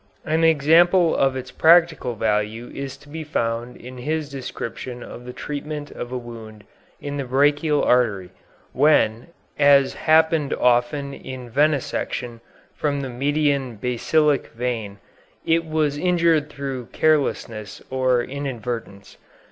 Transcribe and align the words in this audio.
An 0.25 0.43
example 0.43 1.15
of 1.15 1.35
its 1.35 1.51
practical 1.51 2.15
value 2.15 2.71
is 2.73 2.97
to 2.97 3.07
be 3.07 3.23
found 3.23 3.77
in 3.77 3.99
his 3.99 4.31
description 4.31 5.03
of 5.03 5.25
the 5.25 5.31
treatment 5.31 5.91
of 5.91 6.11
a 6.11 6.17
wound 6.17 6.63
of 7.03 7.17
the 7.17 7.23
brachial 7.23 7.83
artery, 7.83 8.31
when, 8.73 9.27
as 9.59 9.93
happened 9.93 10.55
often 10.55 11.13
in 11.13 11.51
venesection 11.51 12.41
from 12.73 13.01
the 13.01 13.09
median 13.09 13.75
basilic 13.75 14.47
vein, 14.53 14.97
it 15.45 15.65
was 15.67 15.99
injured 15.99 16.49
through 16.49 16.87
carelessness 16.87 17.79
or 17.91 18.23
inadvertence. 18.23 19.17